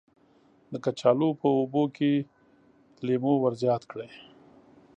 [0.71, 2.11] د کچالو په اوبو کې
[3.05, 4.11] لیمو ور زیات کړئ.